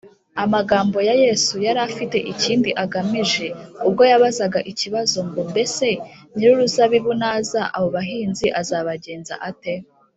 [0.43, 3.47] amagambo ya yesu yari afite ikindi agamije
[3.87, 5.87] ubwo yabazaga ikibazo ngo, ‘mbese
[6.35, 9.73] nyir’uruzabibu naza, abo bahinzi azabagenza ate?’